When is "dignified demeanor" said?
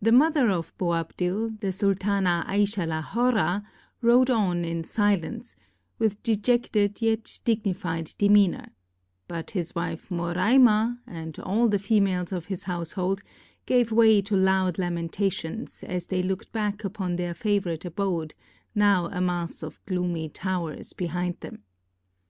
7.44-8.70